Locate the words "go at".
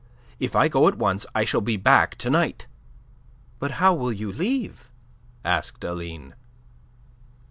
0.67-0.97